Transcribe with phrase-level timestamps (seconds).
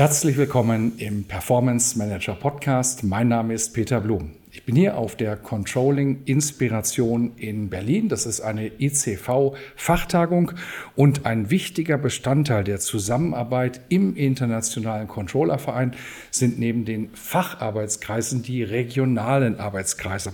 [0.00, 3.04] Herzlich willkommen im Performance Manager Podcast.
[3.04, 4.30] Mein Name ist Peter Blum.
[4.52, 8.08] Ich bin hier auf der Controlling Inspiration in Berlin.
[8.08, 10.50] Das ist eine ICV-Fachtagung
[10.96, 15.94] und ein wichtiger Bestandteil der Zusammenarbeit im Internationalen Controllerverein
[16.32, 20.32] sind neben den Facharbeitskreisen die regionalen Arbeitskreise.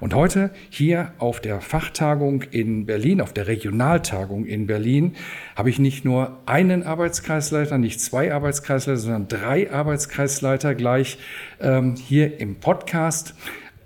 [0.00, 5.14] Und heute hier auf der Fachtagung in Berlin, auf der Regionaltagung in Berlin,
[5.54, 11.18] habe ich nicht nur einen Arbeitskreisleiter, nicht zwei Arbeitskreisleiter, sondern drei Arbeitskreisleiter gleich
[11.62, 13.34] ähm, hier im Podcast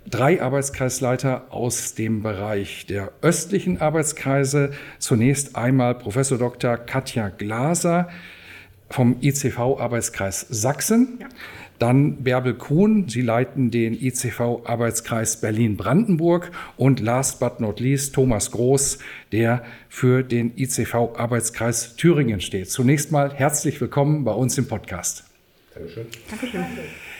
[0.09, 4.71] drei Arbeitskreisleiter aus dem Bereich der östlichen Arbeitskreise.
[4.99, 6.77] Zunächst einmal Professor Dr.
[6.77, 8.09] Katja Glaser
[8.89, 11.19] vom ICV Arbeitskreis Sachsen.
[11.19, 11.27] Ja.
[11.79, 18.49] Dann Bärbel Kuhn, Sie leiten den ICV Arbeitskreis Berlin-Brandenburg und last but not least Thomas
[18.49, 18.97] Groß,
[19.31, 22.71] der für den ICV Arbeitskreis Thüringen steht.
[22.71, 25.25] Zunächst mal herzlich willkommen bei uns im Podcast.
[25.75, 26.07] Dankeschön.
[26.31, 26.65] Dankeschön.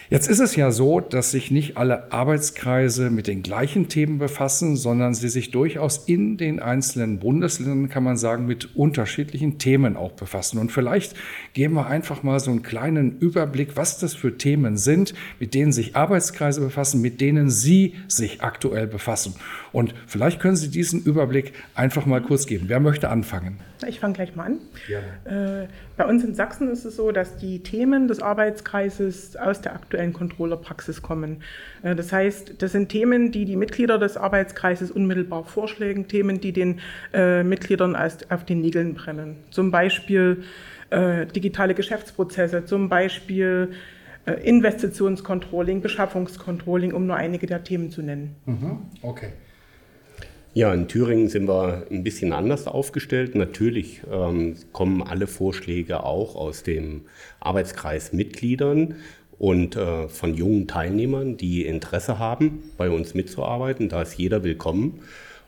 [0.09, 4.77] Jetzt ist es ja so, dass sich nicht alle Arbeitskreise mit den gleichen Themen befassen,
[4.77, 10.13] sondern sie sich durchaus in den einzelnen Bundesländern, kann man sagen, mit unterschiedlichen Themen auch
[10.13, 10.59] befassen.
[10.59, 11.13] Und vielleicht
[11.51, 15.73] geben wir einfach mal so einen kleinen Überblick, was das für Themen sind, mit denen
[15.73, 19.35] sich Arbeitskreise befassen, mit denen Sie sich aktuell befassen.
[19.77, 22.65] Und vielleicht können Sie diesen Überblick einfach mal kurz geben.
[22.67, 23.59] Wer möchte anfangen?
[23.87, 24.57] Ich fange gleich mal an.
[24.87, 25.61] Ja.
[25.61, 29.75] Äh, bei uns in Sachsen ist es so, dass die Themen des Arbeitskreises aus der
[29.75, 31.43] aktuellen Controllerpraxis kommen.
[31.83, 36.53] Äh, das heißt, das sind Themen, die die Mitglieder des Arbeitskreises unmittelbar vorschlagen, Themen, die
[36.53, 36.79] den
[37.13, 39.35] äh, Mitgliedern auf den Nägeln brennen.
[39.51, 40.43] Zum Beispiel
[40.89, 43.71] digitale Geschäftsprozesse, zum Beispiel
[44.25, 48.37] Investitionscontrolling, Beschaffungscontrolling, um nur einige der Themen zu nennen.
[48.45, 48.77] Mhm.
[49.01, 49.33] Okay.
[50.57, 53.35] Ja, in Thüringen sind wir ein bisschen anders aufgestellt.
[53.35, 57.01] Natürlich ähm, kommen alle Vorschläge auch aus dem
[57.39, 58.95] Arbeitskreis Mitgliedern
[59.37, 63.87] und äh, von jungen Teilnehmern, die Interesse haben, bei uns mitzuarbeiten.
[63.87, 65.01] Da ist jeder willkommen.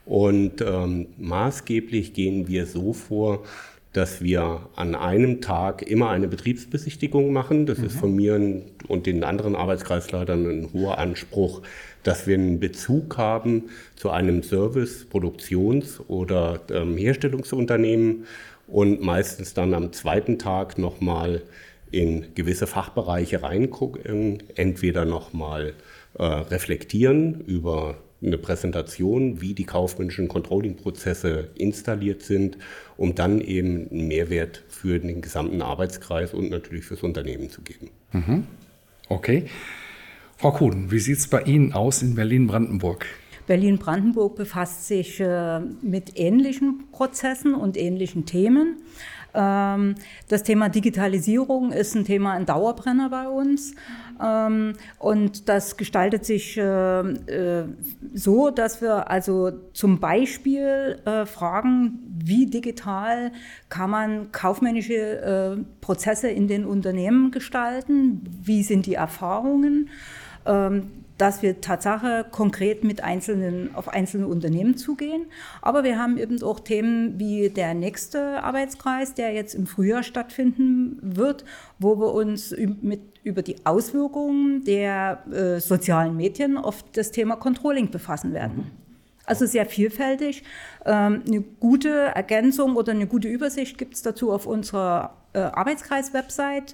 [0.05, 3.45] Und ähm, maßgeblich gehen wir so vor,
[3.93, 7.65] dass wir an einem Tag immer eine Betriebsbesichtigung machen.
[7.65, 7.85] Das mhm.
[7.85, 11.61] ist von mir und den anderen Arbeitskreisleitern ein hoher Anspruch,
[12.03, 18.25] dass wir einen Bezug haben zu einem Service-, Produktions- oder ähm, Herstellungsunternehmen
[18.67, 21.41] und meistens dann am zweiten Tag nochmal
[21.91, 25.73] in gewisse Fachbereiche reingucken, entweder nochmal
[26.13, 32.57] äh, reflektieren über eine Präsentation, wie die kaufmännischen Controlling-Prozesse installiert sind,
[32.97, 37.89] um dann eben einen Mehrwert für den gesamten Arbeitskreis und natürlich fürs Unternehmen zu geben.
[38.11, 38.43] Mhm.
[39.07, 39.45] Okay.
[40.37, 43.05] Frau Kuhn, wie sieht es bei Ihnen aus in Berlin-Brandenburg?
[43.47, 48.77] Berlin-Brandenburg befasst sich äh, mit ähnlichen Prozessen und ähnlichen Themen.
[49.33, 49.95] Ähm,
[50.27, 53.75] das Thema Digitalisierung ist ein Thema, ein Dauerbrenner bei uns.
[54.21, 57.65] Ähm, und das gestaltet sich äh, äh,
[58.13, 63.31] so, dass wir also zum Beispiel äh, fragen, wie digital
[63.69, 68.21] kann man kaufmännische Prozesse in den Unternehmen gestalten?
[68.43, 69.89] Wie sind die Erfahrungen?
[71.19, 75.27] Dass wir Tatsache konkret mit einzelnen, auf einzelne Unternehmen zugehen.
[75.61, 80.97] Aber wir haben eben auch Themen wie der nächste Arbeitskreis, der jetzt im Frühjahr stattfinden
[81.01, 81.45] wird,
[81.77, 87.91] wo wir uns mit, über die Auswirkungen der äh, sozialen Medien auf das Thema Controlling
[87.91, 88.71] befassen werden.
[89.29, 90.41] Also sehr vielfältig.
[90.87, 96.73] Ähm, eine gute Ergänzung oder eine gute Übersicht gibt es dazu auf unserer äh, Arbeitskreis-Website,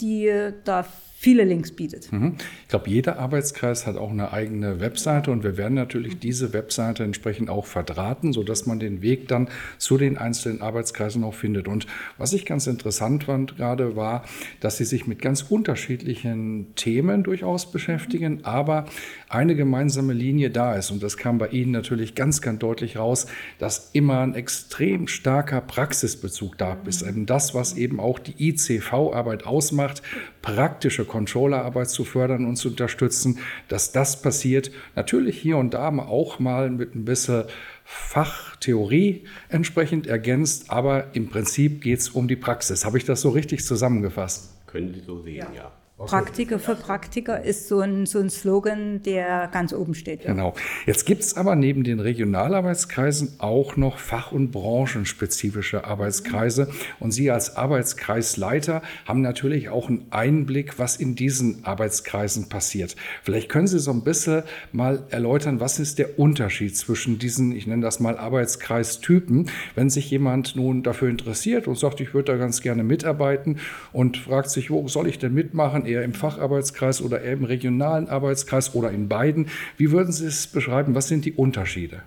[0.00, 0.30] die
[0.64, 0.84] da
[1.18, 2.12] viele Links bietet.
[2.12, 2.36] Mhm.
[2.62, 7.04] Ich glaube, jeder Arbeitskreis hat auch eine eigene Webseite und wir werden natürlich diese Webseite
[7.04, 9.48] entsprechend auch verdrahten, sodass man den Weg dann
[9.78, 11.68] zu den einzelnen Arbeitskreisen auch findet.
[11.68, 11.86] Und
[12.18, 14.24] was ich ganz interessant fand gerade war,
[14.60, 18.84] dass sie sich mit ganz unterschiedlichen Themen durchaus beschäftigen, aber
[19.30, 20.90] eine gemeinsame Linie da ist.
[20.90, 23.26] Und das kam bei Ihnen natürlich ganz, ganz deutlich raus,
[23.58, 27.04] dass immer ein extrem starker Praxisbezug da ist.
[27.24, 30.02] Das, was eben auch die ICV-Arbeit ausmacht,
[30.42, 33.38] praktische Controllerarbeit zu fördern und zu unterstützen,
[33.68, 34.70] dass das passiert.
[34.94, 37.44] Natürlich hier und da auch mal mit ein bisschen
[37.84, 42.84] Fachtheorie entsprechend ergänzt, aber im Prinzip geht es um die Praxis.
[42.84, 44.66] Habe ich das so richtig zusammengefasst?
[44.66, 45.54] Können Sie so sehen, ja.
[45.54, 45.72] ja.
[45.98, 50.24] Praktiker für Praktiker ist so ein, so ein Slogan, der ganz oben steht.
[50.24, 50.32] Ja.
[50.32, 50.54] Genau.
[50.84, 56.68] Jetzt gibt es aber neben den Regionalarbeitskreisen auch noch fach- und branchenspezifische Arbeitskreise.
[57.00, 62.94] Und Sie als Arbeitskreisleiter haben natürlich auch einen Einblick, was in diesen Arbeitskreisen passiert.
[63.22, 67.66] Vielleicht können Sie so ein bisschen mal erläutern, was ist der Unterschied zwischen diesen, ich
[67.66, 72.38] nenne das mal Arbeitskreistypen, wenn sich jemand nun dafür interessiert und sagt, ich würde da
[72.38, 73.60] ganz gerne mitarbeiten
[73.94, 75.85] und fragt sich, wo soll ich denn mitmachen?
[75.86, 79.48] Eher im Facharbeitskreis oder eher im regionalen Arbeitskreis oder in beiden.
[79.76, 80.94] Wie würden Sie es beschreiben?
[80.94, 82.02] Was sind die Unterschiede?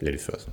[0.00, 0.48] Ladies first.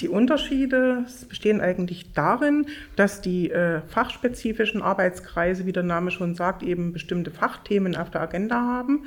[0.00, 6.62] Die Unterschiede bestehen eigentlich darin, dass die äh, fachspezifischen Arbeitskreise, wie der Name schon sagt,
[6.62, 9.06] eben bestimmte Fachthemen auf der Agenda haben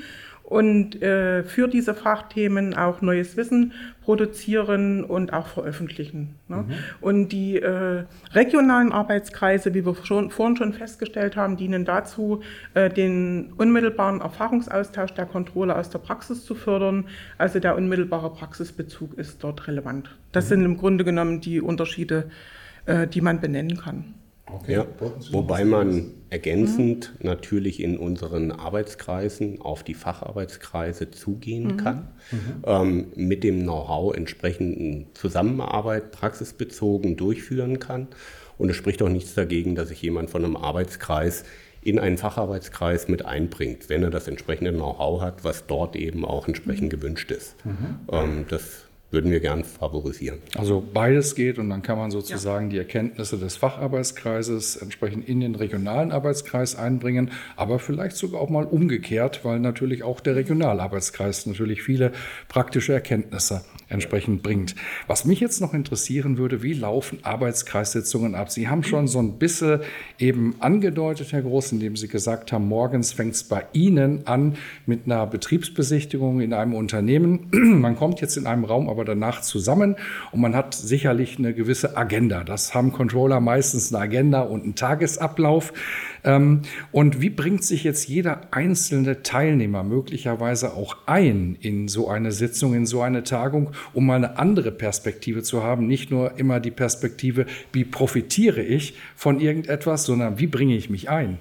[0.51, 3.71] und äh, für diese Fachthemen auch neues Wissen
[4.03, 6.36] produzieren und auch veröffentlichen.
[6.50, 6.57] Ne?
[6.57, 6.74] Mhm.
[7.00, 8.03] Und die äh,
[8.33, 12.42] regionalen Arbeitskreise, wie wir schon, vorhin schon festgestellt haben, dienen dazu,
[12.74, 17.06] äh, den unmittelbaren Erfahrungsaustausch der Controller aus der Praxis zu fördern.
[17.38, 20.09] Also der unmittelbare Praxisbezug ist dort relevant.
[20.33, 20.50] Das mhm.
[20.50, 22.30] sind im Grunde genommen die Unterschiede,
[22.88, 24.15] äh, die man benennen kann.
[24.53, 24.74] Okay.
[24.74, 24.86] Ja,
[25.31, 27.27] wobei man ergänzend mhm.
[27.27, 31.77] natürlich in unseren Arbeitskreisen auf die Facharbeitskreise zugehen mhm.
[31.77, 32.63] kann, mhm.
[32.65, 38.07] Ähm, mit dem Know-how entsprechenden Zusammenarbeit praxisbezogen durchführen kann.
[38.57, 41.44] Und es spricht auch nichts dagegen, dass sich jemand von einem Arbeitskreis
[41.81, 46.47] in einen Facharbeitskreis mit einbringt, wenn er das entsprechende Know-how hat, was dort eben auch
[46.47, 46.97] entsprechend mhm.
[46.97, 47.56] gewünscht ist.
[47.65, 48.00] Mhm.
[48.12, 50.40] Ähm, das würden wir gern favorisieren.
[50.58, 52.72] Also beides geht und dann kann man sozusagen ja.
[52.72, 58.66] die Erkenntnisse des Facharbeitskreises entsprechend in den regionalen Arbeitskreis einbringen, aber vielleicht sogar auch mal
[58.66, 62.13] umgekehrt, weil natürlich auch der Regionalarbeitskreis natürlich viele
[62.48, 64.76] praktische Erkenntnisse entsprechend bringt.
[65.08, 68.52] Was mich jetzt noch interessieren würde, wie laufen Arbeitskreissitzungen ab?
[68.52, 69.82] Sie haben schon so ein bisschen
[70.18, 74.56] eben angedeutet, Herr Groß, indem Sie gesagt haben, morgens fängt es bei Ihnen an
[74.86, 77.48] mit einer Betriebsbesichtigung in einem Unternehmen.
[77.52, 79.96] Man kommt jetzt in einem Raum aber danach zusammen
[80.32, 82.44] und man hat sicherlich eine gewisse Agenda.
[82.44, 85.74] Das haben Controller meistens eine Agenda und einen Tagesablauf.
[86.23, 92.31] Ähm, und wie bringt sich jetzt jeder einzelne Teilnehmer möglicherweise auch ein in so eine
[92.31, 95.88] Sitzung, in so eine Tagung, um mal eine andere Perspektive zu haben?
[95.88, 101.09] Nicht nur immer die Perspektive, wie profitiere ich von irgendetwas, sondern wie bringe ich mich
[101.09, 101.38] ein?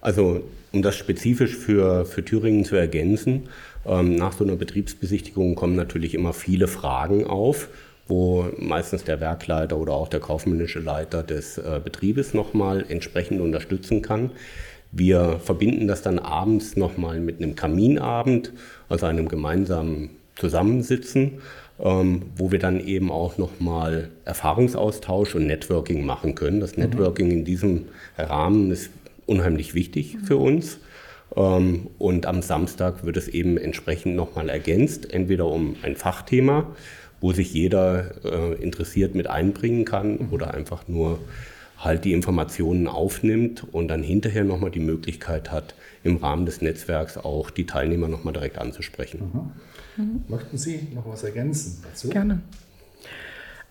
[0.00, 0.42] Also,
[0.72, 3.48] um das spezifisch für, für Thüringen zu ergänzen,
[3.86, 7.68] ähm, nach so einer Betriebsbesichtigung kommen natürlich immer viele Fragen auf
[8.08, 14.02] wo meistens der Werkleiter oder auch der kaufmännische Leiter des äh, Betriebes nochmal entsprechend unterstützen
[14.02, 14.30] kann.
[14.90, 18.52] Wir verbinden das dann abends nochmal mit einem Kaminabend,
[18.88, 21.40] also einem gemeinsamen Zusammensitzen,
[21.80, 26.60] ähm, wo wir dann eben auch nochmal Erfahrungsaustausch und Networking machen können.
[26.60, 26.84] Das mhm.
[26.84, 27.86] Networking in diesem
[28.18, 28.90] Rahmen ist
[29.26, 30.78] unheimlich wichtig für uns.
[31.36, 36.66] Ähm, und am Samstag wird es eben entsprechend nochmal ergänzt, entweder um ein Fachthema,
[37.22, 40.32] wo sich jeder äh, interessiert mit einbringen kann mhm.
[40.32, 41.20] oder einfach nur
[41.78, 45.74] halt die Informationen aufnimmt und dann hinterher nochmal die Möglichkeit hat,
[46.04, 49.52] im Rahmen des Netzwerks auch die Teilnehmer nochmal direkt anzusprechen.
[49.96, 50.04] Mhm.
[50.04, 50.24] Mhm.
[50.28, 52.08] Möchten Sie noch was ergänzen dazu?
[52.08, 52.40] Gerne.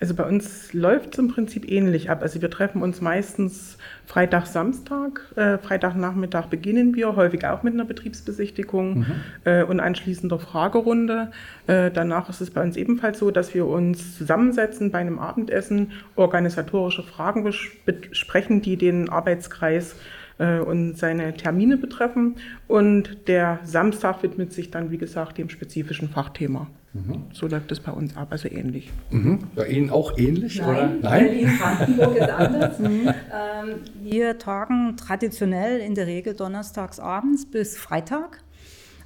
[0.02, 2.24] Also bei uns läuft es im Prinzip ähnlich ab.
[2.24, 3.78] Also wir treffen uns meistens
[4.08, 5.22] Freitag, Samstag.
[5.36, 9.06] Äh, Freitagnachmittag beginnen wir, häufig auch mit einer Betriebsbesichtigung mhm.
[9.44, 11.32] äh, und anschließender Fragerunde.
[11.68, 15.92] Äh, danach ist es bei uns ebenfalls so, dass wir uns zusammensetzen bei einem Abendessen,
[16.16, 19.96] organisatorische Fragen besprechen, die den Arbeitskreis
[20.40, 22.38] äh, und seine Termine betreffen.
[22.68, 26.66] Und der Samstag widmet sich dann, wie gesagt, dem spezifischen Fachthema.
[26.94, 27.24] Mhm.
[27.32, 28.92] So läuft es bei uns ab, also ähnlich.
[29.12, 29.40] Mhm.
[29.56, 30.60] Bei Ihnen auch ähnlich?
[30.60, 31.10] Nein, oder?
[31.10, 31.28] Nein?
[31.28, 32.80] in Brandenburg ist anders.
[32.82, 33.08] Mhm.
[33.08, 38.44] Ähm, wir tagen traditionell in der Regel donnerstags abends bis Freitag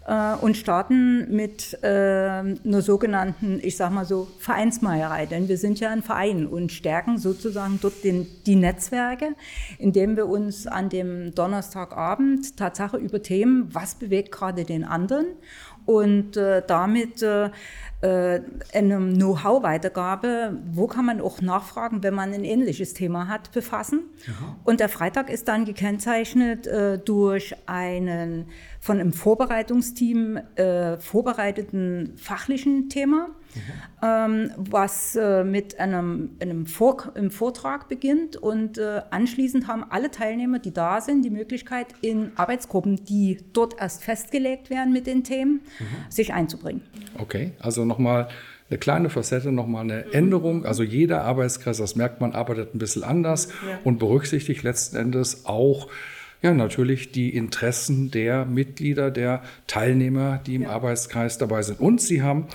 [0.05, 5.25] äh, und starten mit äh, einer sogenannten, ich sag mal so, Vereinsmeierei.
[5.25, 9.35] Denn wir sind ja ein Verein und stärken sozusagen dort den, die Netzwerke,
[9.77, 15.25] indem wir uns an dem Donnerstagabend Tatsache über Themen, was bewegt gerade den anderen
[15.85, 17.49] und äh, damit äh,
[18.01, 18.41] äh,
[18.73, 24.01] eine Know-how-Weitergabe, wo kann man auch nachfragen, wenn man ein ähnliches Thema hat, befassen.
[24.27, 24.57] Aha.
[24.63, 28.47] Und der Freitag ist dann gekennzeichnet äh, durch einen
[28.79, 33.29] von einem Vorbereitungsteam äh, vorbereiteten fachlichen Thema
[34.03, 40.11] ähm, was äh, mit einem, einem Vor einem Vortrag beginnt und äh, anschließend haben alle
[40.11, 45.23] Teilnehmer, die da sind, die Möglichkeit, in Arbeitsgruppen, die dort erst festgelegt werden mit den
[45.23, 45.85] Themen, mhm.
[46.09, 46.81] sich einzubringen.
[47.17, 48.29] Okay, also nochmal
[48.69, 50.65] eine kleine Facette, nochmal eine Änderung.
[50.65, 53.79] Also jeder Arbeitskreis, das merkt man, arbeitet ein bisschen anders ja.
[53.83, 55.87] und berücksichtigt letzten Endes auch
[56.41, 60.69] ja, natürlich die Interessen der Mitglieder, der Teilnehmer, die im ja.
[60.69, 61.79] Arbeitskreis dabei sind.
[61.79, 62.47] Und Sie haben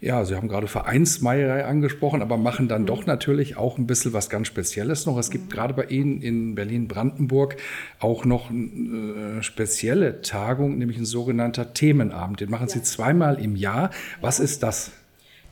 [0.00, 4.28] ja, Sie haben gerade Vereinsmeierei angesprochen, aber machen dann doch natürlich auch ein bisschen was
[4.28, 5.18] ganz Spezielles noch.
[5.18, 7.56] Es gibt gerade bei Ihnen in Berlin-Brandenburg
[7.98, 12.40] auch noch eine äh, spezielle Tagung, nämlich ein sogenannter Themenabend.
[12.40, 12.74] Den machen ja.
[12.74, 13.90] Sie zweimal im Jahr.
[14.20, 14.92] Was ist das?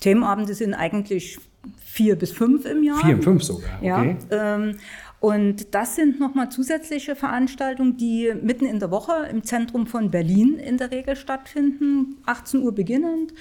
[0.00, 1.38] Themenabende sind eigentlich
[1.82, 2.98] vier bis fünf im Jahr.
[2.98, 4.16] Vier und fünf sogar, okay.
[4.30, 4.76] Ja, ähm,
[5.20, 10.58] und das sind nochmal zusätzliche Veranstaltungen, die mitten in der Woche im Zentrum von Berlin
[10.58, 13.32] in der Regel stattfinden, 18 Uhr beginnend.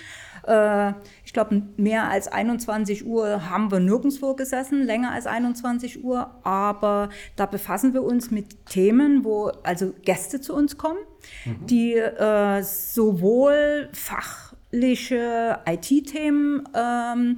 [0.47, 0.93] Äh,
[1.25, 6.31] ich glaube, mehr als 21 Uhr haben wir nirgendwo gesessen, länger als 21 Uhr.
[6.43, 10.99] Aber da befassen wir uns mit Themen, wo also Gäste zu uns kommen,
[11.45, 11.65] mhm.
[11.65, 17.37] die äh, sowohl fachliche IT-Themen ähm,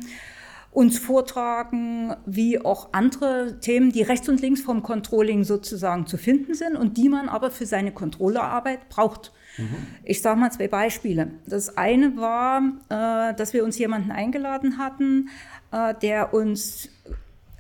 [0.76, 6.54] uns vortragen, wie auch andere Themen, die rechts und links vom Controlling sozusagen zu finden
[6.54, 9.32] sind und die man aber für seine Controllerarbeit braucht.
[9.58, 9.78] Mhm.
[10.04, 11.32] Ich sage mal zwei Beispiele.
[11.48, 15.30] Das eine war, äh, dass wir uns jemanden eingeladen hatten,
[15.72, 16.90] äh, der uns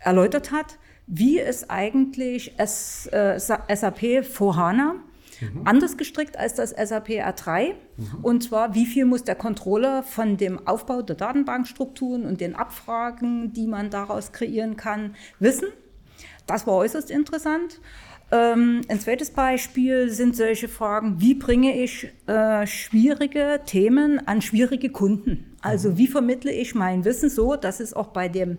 [0.01, 4.95] erläutert hat, wie es eigentlich S, äh, SAP vor HANA
[5.41, 5.61] mhm.
[5.65, 7.73] anders gestrickt als das SAP R3.
[7.97, 8.23] Mhm.
[8.23, 13.53] Und zwar, wie viel muss der Controller von dem Aufbau der Datenbankstrukturen und den Abfragen,
[13.53, 15.67] die man daraus kreieren kann, wissen.
[16.47, 17.79] Das war äußerst interessant.
[18.31, 24.89] Ähm, ein zweites Beispiel sind solche Fragen, wie bringe ich äh, schwierige Themen an schwierige
[24.89, 25.55] Kunden?
[25.61, 25.97] Also mhm.
[25.97, 28.57] wie vermittle ich mein Wissen so, dass es auch bei dem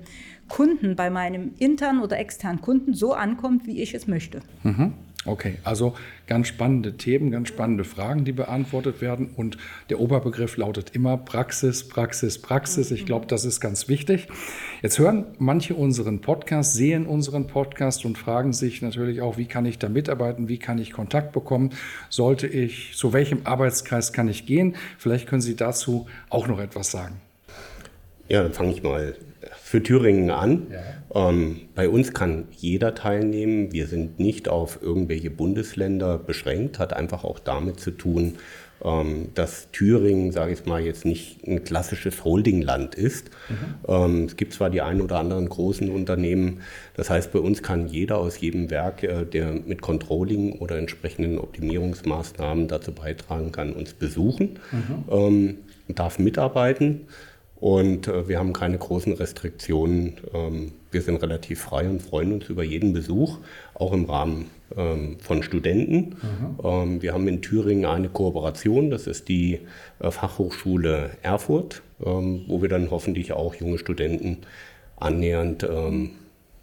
[0.48, 4.40] Kunden, bei meinem internen oder externen Kunden so ankommt, wie ich es möchte?
[4.62, 4.94] Mhm.
[5.26, 5.94] Okay, also
[6.28, 9.30] ganz spannende Themen, ganz spannende Fragen, die beantwortet werden.
[9.34, 9.58] Und
[9.90, 12.92] der Oberbegriff lautet immer Praxis, Praxis, Praxis.
[12.92, 14.28] Ich glaube, das ist ganz wichtig.
[14.82, 19.66] Jetzt hören manche unseren Podcast, sehen unseren Podcast und fragen sich natürlich auch, wie kann
[19.66, 21.70] ich da mitarbeiten, wie kann ich Kontakt bekommen,
[22.08, 24.76] sollte ich, zu welchem Arbeitskreis kann ich gehen?
[24.98, 27.20] Vielleicht können Sie dazu auch noch etwas sagen.
[28.28, 29.14] Ja, dann fange ich mal
[29.62, 30.66] für Thüringen an.
[30.70, 31.28] Ja.
[31.30, 33.72] Ähm, bei uns kann jeder teilnehmen.
[33.72, 36.78] Wir sind nicht auf irgendwelche Bundesländer beschränkt.
[36.78, 38.34] Hat einfach auch damit zu tun,
[38.84, 43.30] ähm, dass Thüringen, sage ich mal, jetzt nicht ein klassisches Holdingland ist.
[43.48, 43.54] Mhm.
[43.88, 46.60] Ähm, es gibt zwar die ein oder anderen großen Unternehmen.
[46.94, 51.38] Das heißt, bei uns kann jeder aus jedem Werk, äh, der mit Controlling oder entsprechenden
[51.38, 55.04] Optimierungsmaßnahmen dazu beitragen kann, uns besuchen, mhm.
[55.10, 57.06] Ähm, darf mitarbeiten.
[57.58, 60.18] Und äh, wir haben keine großen Restriktionen.
[60.34, 63.38] Ähm, wir sind relativ frei und freuen uns über jeden Besuch,
[63.74, 65.96] auch im Rahmen ähm, von Studenten.
[65.96, 66.58] Mhm.
[66.62, 69.60] Ähm, wir haben in Thüringen eine Kooperation, das ist die
[70.00, 74.38] äh, Fachhochschule Erfurt, ähm, wo wir dann hoffentlich auch junge Studenten
[74.96, 76.10] annähernd ähm,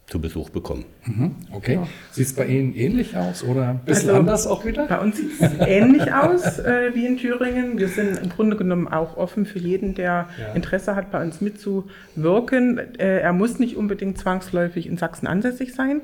[0.07, 0.85] zu Besuch bekommen.
[1.05, 1.75] Mhm, okay.
[1.75, 1.87] Ja.
[2.11, 4.85] Sieht es bei Ihnen ähnlich aus oder ein bisschen also, anders auch wieder?
[4.85, 7.77] Bei uns sieht es ähnlich aus äh, wie in Thüringen.
[7.79, 10.53] Wir sind im Grunde genommen auch offen für jeden, der ja.
[10.53, 12.79] Interesse hat, bei uns mitzuwirken.
[12.99, 16.01] Äh, er muss nicht unbedingt zwangsläufig in Sachsen ansässig sein,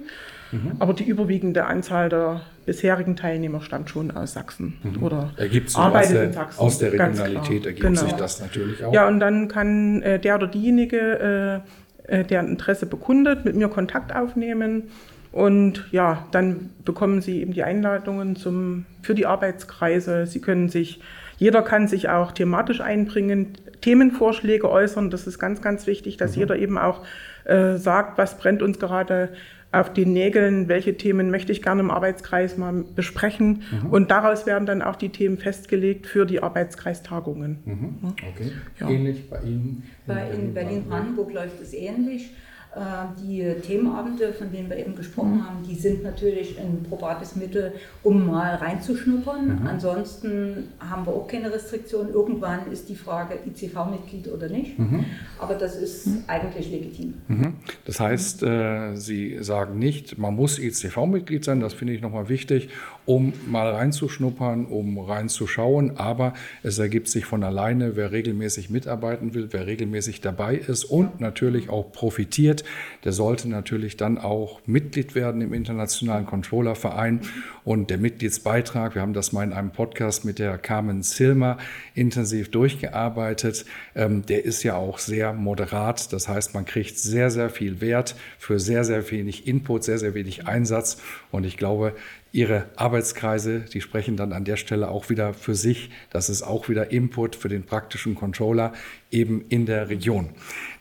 [0.52, 0.72] mhm.
[0.80, 5.04] aber die überwiegende Anzahl der bisherigen Teilnehmer stammt schon aus Sachsen mhm.
[5.04, 6.60] oder ergibt arbeitet aus der, in Sachsen.
[6.60, 8.02] Aus der Regionalität ergibt genau.
[8.02, 8.94] sich das natürlich auch.
[8.94, 11.64] Ja, und dann kann äh, der oder diejenige
[12.10, 14.84] äh, deren Interesse bekundet, mit mir Kontakt aufnehmen.
[15.32, 20.26] Und ja, dann bekommen Sie eben die Einladungen zum, für die Arbeitskreise.
[20.26, 21.02] Sie können sich,
[21.38, 25.10] jeder kann sich auch thematisch einbringen, Themenvorschläge äußern.
[25.10, 26.40] Das ist ganz, ganz wichtig, dass mhm.
[26.40, 27.06] jeder eben auch
[27.46, 29.30] äh, sagt, was brennt uns gerade
[29.72, 33.64] auf den Nägeln, welche Themen möchte ich gerne im Arbeitskreis mal besprechen.
[33.72, 33.90] Mhm.
[33.92, 37.60] Und daraus werden dann auch die Themen festgelegt für die Arbeitskreistagungen.
[37.66, 37.98] Mhm.
[38.12, 38.52] Okay.
[38.80, 38.90] Ja.
[38.90, 39.84] Ähnlich bei Ihnen?
[40.08, 42.32] Bei in Berlin-Brandenburg läuft es ähnlich.
[42.76, 42.80] Äh,
[43.20, 45.48] die Themenabende, von denen wir eben gesprochen mhm.
[45.48, 47.74] haben, die sind natürlich ein probates Mittel,
[48.04, 49.62] um mal reinzuschnuppern.
[49.62, 49.68] Mhm.
[49.68, 52.10] Ansonsten haben wir auch keine Restriktion.
[52.10, 54.78] Irgendwann ist die Frage, ICV-Mitglied oder nicht.
[54.78, 55.04] Mhm.
[55.40, 56.24] Aber das ist mhm.
[56.28, 57.16] eigentlich legitim.
[57.28, 57.56] Mhm.
[57.86, 62.70] Das heißt, äh, Sie sagen nicht, man muss ICV-Mitglied sein, das finde ich nochmal wichtig,
[63.08, 65.98] um mal reinzuschnuppern, um reinzuschauen.
[65.98, 71.20] Aber es ergibt sich von alleine, wer regelmäßig mitarbeiten will, wer regelmäßig dabei ist und
[71.20, 72.64] natürlich auch profitiert antritt,
[73.04, 77.22] der sollte natürlich dann auch Mitglied werden im Internationalen Controllerverein.
[77.64, 81.58] Und der Mitgliedsbeitrag, wir haben das mal in einem Podcast mit der Carmen Silmer
[81.94, 86.12] intensiv durchgearbeitet, ähm, der ist ja auch sehr moderat.
[86.12, 90.14] Das heißt, man kriegt sehr, sehr viel Wert für sehr, sehr wenig Input, sehr, sehr
[90.14, 91.02] wenig Einsatz.
[91.32, 91.94] Und ich glaube,
[92.32, 95.90] Ihre Arbeitskreise, die sprechen dann an der Stelle auch wieder für sich.
[96.12, 98.74] Das ist auch wieder Input für den praktischen Controller
[99.10, 100.30] eben in der Region.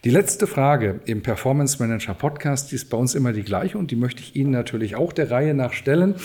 [0.05, 3.91] Die letzte Frage im Performance Manager Podcast, die ist bei uns immer die gleiche und
[3.91, 6.17] die möchte ich Ihnen natürlich auch der Reihe nach stellen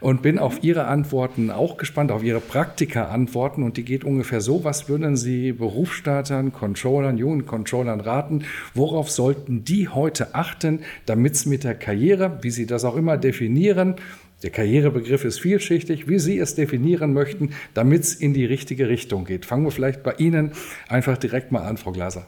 [0.00, 4.64] und bin auf Ihre Antworten auch gespannt, auf Ihre Praktika-Antworten und die geht ungefähr so,
[4.64, 11.44] was würden Sie Berufsstartern, Controllern, jungen Controllern raten, worauf sollten die heute achten, damit es
[11.44, 13.96] mit der Karriere, wie Sie das auch immer definieren,
[14.42, 19.24] der Karrierebegriff ist vielschichtig, wie Sie es definieren möchten, damit es in die richtige Richtung
[19.24, 19.44] geht.
[19.44, 20.52] Fangen wir vielleicht bei Ihnen
[20.88, 22.26] einfach direkt mal an, Frau Glaser.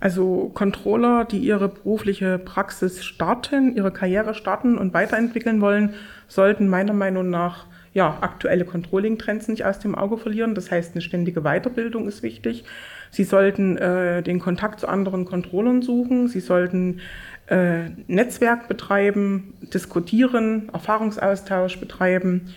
[0.00, 5.94] Also Controller, die ihre berufliche Praxis starten, ihre Karriere starten und weiterentwickeln wollen,
[6.28, 10.54] sollten meiner Meinung nach ja, aktuelle Controlling-Trends nicht aus dem Auge verlieren.
[10.54, 12.64] Das heißt, eine ständige Weiterbildung ist wichtig.
[13.10, 16.26] Sie sollten äh, den Kontakt zu anderen Controllern suchen.
[16.26, 17.00] Sie sollten
[17.46, 22.54] äh, Netzwerk betreiben, diskutieren, Erfahrungsaustausch betreiben.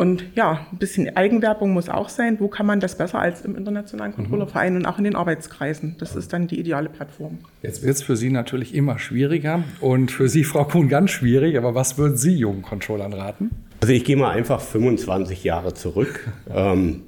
[0.00, 2.38] Und ja, ein bisschen Eigenwerbung muss auch sein.
[2.40, 4.78] Wo kann man das besser als im Internationalen Controllerverein mhm.
[4.78, 5.96] und auch in den Arbeitskreisen?
[5.98, 7.38] Das ist dann die ideale Plattform.
[7.62, 11.58] Jetzt wird es für Sie natürlich immer schwieriger und für Sie, Frau Kuhn, ganz schwierig.
[11.58, 13.50] Aber was würden Sie jungen Controllern raten?
[13.82, 17.02] Also ich gehe mal einfach 25 Jahre zurück ähm,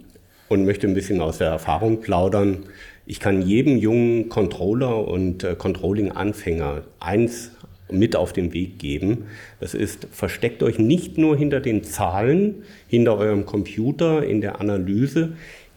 [0.49, 2.65] und möchte ein bisschen aus der Erfahrung plaudern.
[3.05, 7.51] Ich kann jedem jungen Controller und äh, Controlling-Anfänger eins
[7.91, 9.25] mit auf den Weg geben.
[9.61, 15.33] Das ist, versteckt euch nicht nur hinter den Zahlen, hinter eurem Computer, in der Analyse.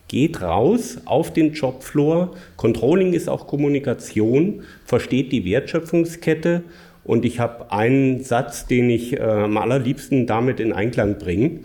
[0.07, 2.35] Geht raus auf den Jobfloor.
[2.57, 6.63] Controlling ist auch Kommunikation, versteht die Wertschöpfungskette.
[7.03, 11.59] Und ich habe einen Satz, den ich äh, am allerliebsten damit in Einklang bringe.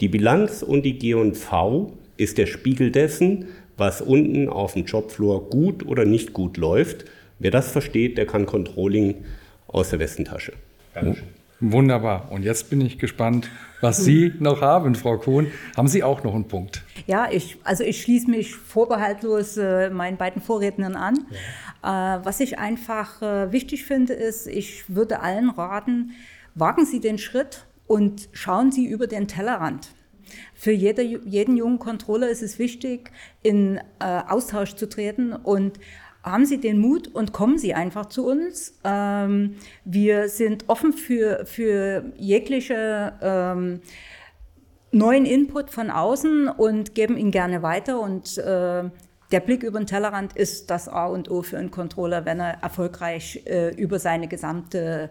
[0.00, 3.46] Die Bilanz und die G&V ist der Spiegel dessen,
[3.76, 7.04] was unten auf dem Jobfloor gut oder nicht gut läuft.
[7.38, 9.24] Wer das versteht, der kann Controlling
[9.66, 10.52] aus der Westentasche.
[10.94, 11.28] Dankeschön.
[11.60, 12.30] Wunderbar.
[12.30, 15.46] Und jetzt bin ich gespannt, was Sie noch haben, Frau Kuhn.
[15.74, 16.82] Haben Sie auch noch einen Punkt?
[17.06, 21.26] Ja, ich, also ich schließe mich vorbehaltlos äh, meinen beiden Vorrednern an.
[21.82, 22.16] Ja.
[22.16, 26.12] Äh, was ich einfach äh, wichtig finde, ist, ich würde allen raten,
[26.54, 29.88] wagen Sie den Schritt und schauen Sie über den Tellerrand.
[30.56, 33.10] Für jeder, jeden jungen Controller ist es wichtig,
[33.42, 35.78] in äh, Austausch zu treten und
[36.22, 38.78] haben Sie den Mut und kommen Sie einfach zu uns.
[38.82, 43.80] Ähm, wir sind offen für, für jegliche ähm,
[44.90, 48.00] neuen Input von außen und geben ihn gerne weiter.
[48.00, 48.90] Und äh,
[49.30, 52.62] der Blick über den Tellerrand ist das A und O für einen Controller, wenn er
[52.62, 55.10] erfolgreich äh, über seine gesamte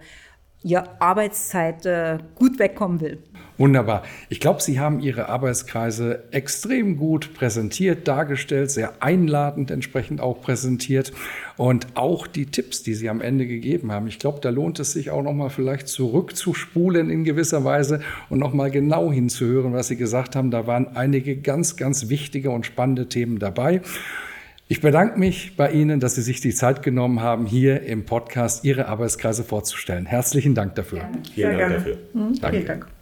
[0.63, 3.23] ja, Arbeitszeit äh, gut wegkommen will.
[3.57, 4.03] Wunderbar.
[4.27, 11.13] Ich glaube, Sie haben Ihre Arbeitskreise extrem gut präsentiert, dargestellt, sehr einladend entsprechend auch präsentiert
[11.55, 14.07] und auch die Tipps, die Sie am Ende gegeben haben.
[14.07, 18.71] Ich glaube, da lohnt es sich auch nochmal vielleicht zurückzuspulen in gewisser Weise und nochmal
[18.71, 20.51] genau hinzuhören, was Sie gesagt haben.
[20.51, 23.81] Da waren einige ganz, ganz wichtige und spannende Themen dabei.
[24.67, 28.65] Ich bedanke mich bei Ihnen, dass Sie sich die Zeit genommen haben, hier im Podcast
[28.65, 30.07] Ihre Arbeitskreise vorzustellen.
[30.07, 30.99] Herzlichen Dank dafür.
[30.99, 31.21] Gerne.
[31.33, 31.97] Vielen Dank dafür.
[32.13, 32.41] Mhm.
[32.41, 32.57] Danke.
[32.57, 32.94] Vielen Dank.